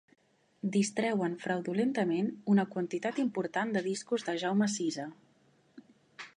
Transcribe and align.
Distreuen 0.75 1.35
fraudulentament 1.43 2.31
una 2.55 2.65
quantitat 2.73 3.21
important 3.27 3.75
de 3.77 3.85
discos 3.91 4.29
de 4.31 4.39
Jaume 4.45 4.73
Sisa. 4.79 5.07